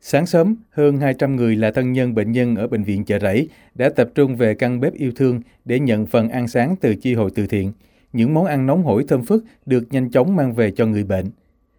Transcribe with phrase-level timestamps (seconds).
[0.00, 3.48] Sáng sớm, hơn 200 người là thân nhân bệnh nhân ở bệnh viện chợ rẫy
[3.74, 7.14] đã tập trung về căn bếp yêu thương để nhận phần ăn sáng từ chi
[7.14, 7.72] hội từ thiện.
[8.12, 11.26] Những món ăn nóng hổi thơm phức được nhanh chóng mang về cho người bệnh.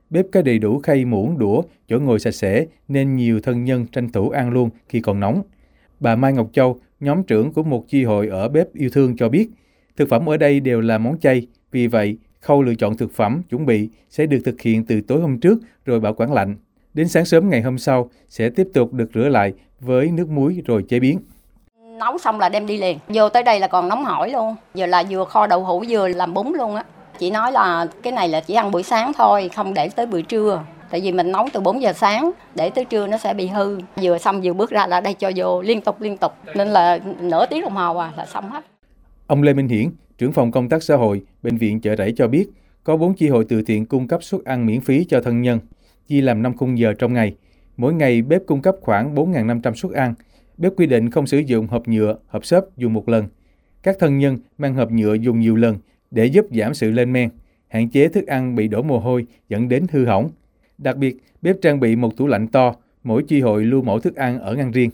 [0.10, 3.86] Bếp có đầy đủ khay muỗng, đũa, chỗ ngồi sạch sẽ nên nhiều thân nhân
[3.92, 5.42] tranh thủ ăn luôn khi còn nóng.
[6.00, 9.30] Bà Mai Ngọc Châu, nhóm trưởng của một chi hội ở bếp yêu thương cho
[9.30, 9.50] biết,
[9.98, 13.42] thực phẩm ở đây đều là món chay, vì vậy khâu lựa chọn thực phẩm
[13.50, 16.56] chuẩn bị sẽ được thực hiện từ tối hôm trước rồi bảo quản lạnh.
[16.94, 20.62] Đến sáng sớm ngày hôm sau sẽ tiếp tục được rửa lại với nước muối
[20.66, 21.20] rồi chế biến.
[22.00, 23.00] Nấu xong là đem đi liền.
[23.08, 24.56] Vô tới đây là còn nóng hổi luôn.
[24.74, 26.84] Giờ là vừa kho đậu hũ vừa làm bún luôn á.
[27.20, 30.22] Chị nói là cái này là chỉ ăn buổi sáng thôi, không để tới buổi
[30.22, 30.64] trưa.
[30.90, 33.80] Tại vì mình nấu từ 4 giờ sáng, để tới trưa nó sẽ bị hư.
[34.02, 36.32] Vừa xong vừa bước ra là đây cho vô liên tục liên tục.
[36.56, 38.66] Nên là nửa tiếng đồng hồ à là xong hết.
[39.28, 42.28] Ông Lê Minh Hiển, trưởng phòng công tác xã hội, Bệnh viện Chợ Rẫy cho
[42.28, 42.48] biết,
[42.84, 45.60] có 4 chi hội từ thiện cung cấp suất ăn miễn phí cho thân nhân,
[46.08, 47.36] chia làm 5 khung giờ trong ngày.
[47.78, 50.14] Mỗi ngày bếp cung cấp khoảng 4.500 suất ăn.
[50.58, 53.28] Bếp quy định không sử dụng hộp nhựa, hộp xốp dùng một lần.
[53.84, 55.78] Các thân nhân mang hộp nhựa dùng nhiều lần
[56.12, 57.30] để giúp giảm sự lên men,
[57.68, 60.30] hạn chế thức ăn bị đổ mồ hôi dẫn đến hư hỏng.
[60.78, 62.74] Đặc biệt, bếp trang bị một tủ lạnh to,
[63.04, 64.90] mỗi chi hội lưu mẫu thức ăn ở ngăn riêng.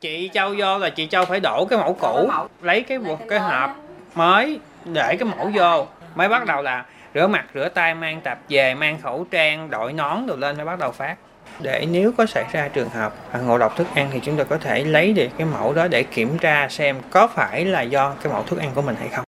[0.00, 2.28] Chị Châu vô là chị Châu phải đổ cái mẫu cũ,
[2.62, 3.70] lấy cái một cái hộp
[4.14, 4.58] mới
[4.92, 8.74] để cái mẫu vô mới bắt đầu là rửa mặt rửa tay mang tập về
[8.74, 11.16] mang khẩu trang đội nón đồ lên mới bắt đầu phát
[11.62, 13.14] để nếu có xảy ra trường hợp
[13.46, 16.02] ngộ độc thức ăn thì chúng ta có thể lấy được cái mẫu đó để
[16.02, 19.24] kiểm tra xem có phải là do cái mẫu thức ăn của mình hay không.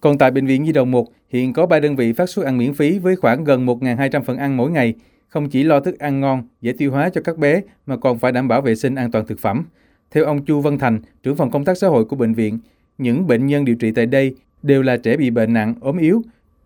[0.00, 2.58] Còn tại Bệnh viện Nhi đồng 1, hiện có 3 đơn vị phát suất ăn
[2.58, 4.94] miễn phí với khoảng gần 1.200 phần ăn mỗi ngày.
[5.28, 8.32] Không chỉ lo thức ăn ngon, dễ tiêu hóa cho các bé, mà còn phải
[8.32, 9.64] đảm bảo vệ sinh an toàn thực phẩm.
[10.10, 12.58] Theo ông Chu Văn Thành, trưởng phòng công tác xã hội của bệnh viện,
[12.98, 16.22] những bệnh nhân điều trị tại đây đều là trẻ bị bệnh nặng, ốm yếu.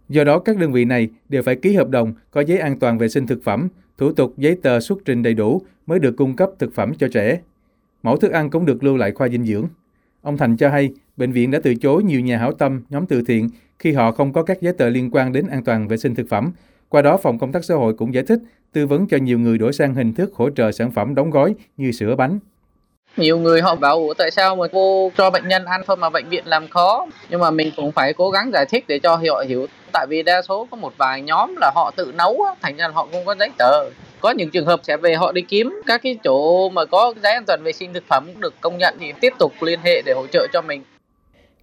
[0.09, 2.99] Do đó, các đơn vị này đều phải ký hợp đồng có giấy an toàn
[2.99, 3.69] vệ sinh thực phẩm,
[3.99, 7.09] thủ tục giấy tờ xuất trình đầy đủ mới được cung cấp thực phẩm cho
[7.09, 7.41] trẻ.
[8.03, 9.67] Mẫu thức ăn cũng được lưu lại khoa dinh dưỡng.
[10.23, 13.23] Ông Thành cho hay, bệnh viện đã từ chối nhiều nhà hảo tâm, nhóm từ
[13.23, 16.15] thiện khi họ không có các giấy tờ liên quan đến an toàn vệ sinh
[16.15, 16.53] thực phẩm.
[16.89, 18.39] Qua đó, phòng công tác xã hội cũng giải thích,
[18.73, 21.55] tư vấn cho nhiều người đổi sang hình thức hỗ trợ sản phẩm đóng gói
[21.77, 22.39] như sữa bánh.
[23.17, 26.11] Nhiều người họ bảo Ủa tại sao mà cô cho bệnh nhân ăn thôi mà
[26.11, 29.17] bệnh viện làm khó Nhưng mà mình cũng phải cố gắng giải thích để cho
[29.17, 32.77] họ hiểu Tại vì đa số có một vài nhóm là họ tự nấu Thành
[32.77, 33.91] ra họ không có giấy tờ
[34.21, 37.33] có những trường hợp sẽ về họ đi kiếm các cái chỗ mà có giấy
[37.33, 40.13] an toàn vệ sinh thực phẩm được công nhận thì tiếp tục liên hệ để
[40.17, 40.83] hỗ trợ cho mình.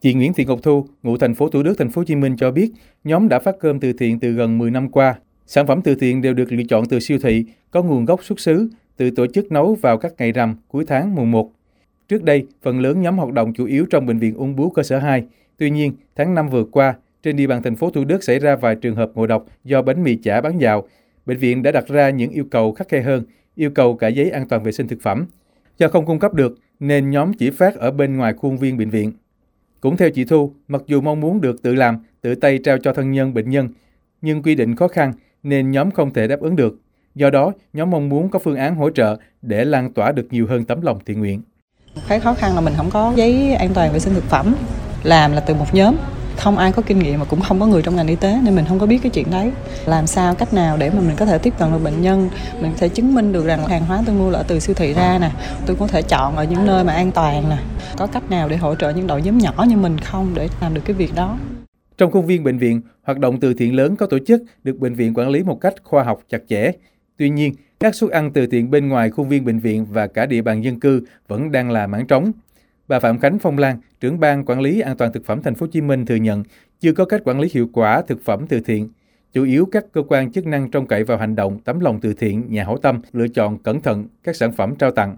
[0.02, 2.36] Chị Nguyễn Thị Ngọc Thu, ngụ thành phố Thủ Đức, thành phố Hồ Chí Minh
[2.38, 2.72] cho biết,
[3.04, 5.16] nhóm đã phát cơm từ thiện từ gần 10 năm qua.
[5.48, 8.40] Sản phẩm từ thiện đều được lựa chọn từ siêu thị, có nguồn gốc xuất
[8.40, 8.68] xứ,
[8.98, 11.52] tự tổ chức nấu vào các ngày rằm cuối tháng mùng 1.
[12.08, 14.84] Trước đây, phần lớn nhóm hoạt động chủ yếu trong bệnh viện ung bướu cơ
[14.84, 15.24] sở 2.
[15.58, 18.56] Tuy nhiên, tháng 5 vừa qua, trên địa bàn thành phố Thủ Đức xảy ra
[18.56, 20.88] vài trường hợp ngộ độc do bánh mì chả bán dạo.
[21.26, 23.24] Bệnh viện đã đặt ra những yêu cầu khắc khe hơn,
[23.56, 25.26] yêu cầu cả giấy an toàn vệ sinh thực phẩm.
[25.78, 28.90] Do không cung cấp được, nên nhóm chỉ phát ở bên ngoài khuôn viên bệnh
[28.90, 29.12] viện.
[29.82, 32.94] Cũng theo chị Thu, mặc dù mong muốn được tự làm, tự tay trao cho
[32.94, 33.70] thân nhân bệnh nhân,
[34.22, 36.80] nhưng quy định khó khăn nên nhóm không thể đáp ứng được.
[37.16, 40.48] Do đó, nhóm mong muốn có phương án hỗ trợ để lan tỏa được nhiều
[40.50, 41.42] hơn tấm lòng thiện nguyện.
[42.08, 44.56] Cái khó khăn là mình không có giấy an toàn vệ sinh thực phẩm,
[45.04, 45.96] làm là từ một nhóm,
[46.38, 48.56] không ai có kinh nghiệm mà cũng không có người trong ngành y tế nên
[48.56, 49.52] mình không có biết cái chuyện đấy.
[49.86, 52.30] Làm sao cách nào để mà mình có thể tiếp cận được bệnh nhân?
[52.62, 54.94] Mình có thể chứng minh được rằng hàng hóa tôi mua là từ siêu thị
[54.94, 55.32] ra nè.
[55.66, 57.58] Tôi có thể chọn ở những nơi mà an toàn nè.
[57.98, 60.74] Có cách nào để hỗ trợ những đội nhóm nhỏ như mình không để làm
[60.74, 61.38] được cái việc đó?
[61.98, 64.94] Trong khuôn viên bệnh viện, hoạt động từ thiện lớn có tổ chức được bệnh
[64.94, 66.72] viện quản lý một cách khoa học chặt chẽ.
[67.18, 70.26] Tuy nhiên, các suất ăn từ thiện bên ngoài khuôn viên bệnh viện và cả
[70.26, 72.32] địa bàn dân cư vẫn đang là mảng trống.
[72.88, 75.64] Bà Phạm Khánh Phong Lan, trưởng ban quản lý an toàn thực phẩm thành phố
[75.66, 76.44] Hồ Chí Minh thừa nhận
[76.80, 78.90] chưa có cách quản lý hiệu quả thực phẩm từ thiện.
[79.34, 82.14] Chủ yếu các cơ quan chức năng trông cậy vào hành động tấm lòng từ
[82.14, 85.18] thiện, nhà hảo tâm lựa chọn cẩn thận các sản phẩm trao tặng.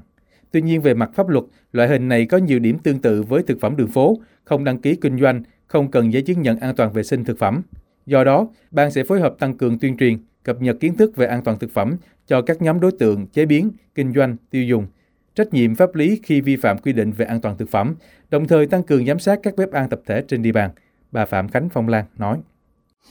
[0.52, 3.44] Tuy nhiên về mặt pháp luật, loại hình này có nhiều điểm tương tự với
[3.44, 6.76] thực phẩm đường phố, không đăng ký kinh doanh, không cần giấy chứng nhận an
[6.76, 7.62] toàn vệ sinh thực phẩm.
[8.06, 11.28] Do đó, ban sẽ phối hợp tăng cường tuyên truyền, cập nhật kiến thức về
[11.28, 11.98] an toàn thực phẩm
[12.28, 14.88] cho các nhóm đối tượng chế biến, kinh doanh, tiêu dùng,
[15.36, 17.96] trách nhiệm pháp lý khi vi phạm quy định về an toàn thực phẩm,
[18.30, 20.70] đồng thời tăng cường giám sát các bếp ăn tập thể trên địa bàn.
[21.12, 22.38] Bà Phạm Khánh Phong Lan nói.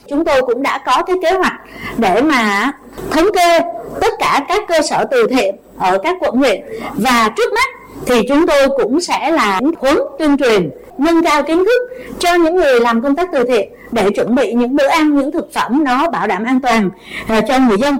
[0.07, 1.53] Chúng tôi cũng đã có cái kế hoạch
[1.97, 2.71] để mà
[3.11, 3.59] thống kê
[4.01, 6.61] tất cả các cơ sở từ thiện ở các quận huyện
[6.95, 7.69] và trước mắt
[8.05, 12.55] thì chúng tôi cũng sẽ là huấn tuyên truyền nâng cao kiến thức cho những
[12.55, 15.83] người làm công tác từ thiện để chuẩn bị những bữa ăn những thực phẩm
[15.83, 16.89] nó bảo đảm an toàn
[17.27, 17.95] à, cho người dân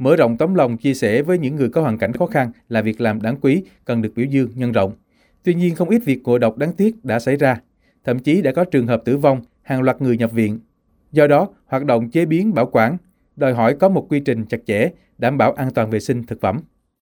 [0.00, 2.82] Mở rộng tấm lòng chia sẻ với những người có hoàn cảnh khó khăn là
[2.82, 4.92] việc làm đáng quý, cần được biểu dương, nhân rộng.
[5.42, 7.60] Tuy nhiên không ít việc ngộ độc đáng tiếc đã xảy ra.
[8.04, 10.58] Thậm chí đã có trường hợp tử vong, hàng loạt người nhập viện.
[11.12, 12.96] Do đó, hoạt động chế biến bảo quản
[13.36, 16.40] đòi hỏi có một quy trình chặt chẽ, đảm bảo an toàn vệ sinh thực
[16.40, 16.60] phẩm.